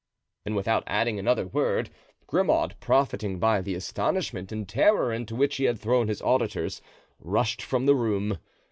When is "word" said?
1.45-1.91